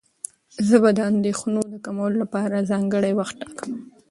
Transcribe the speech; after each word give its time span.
زه 0.67 0.75
به 0.81 0.89
د 0.97 0.99
اندېښنو 1.11 1.61
د 1.73 1.75
کمولو 1.85 2.15
لپاره 2.23 2.67
ځانګړی 2.71 3.11
وخت 3.19 3.35
وټاکم. 3.37 3.71